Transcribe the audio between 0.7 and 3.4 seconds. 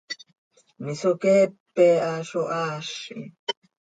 misoqueepe ha zo haazi!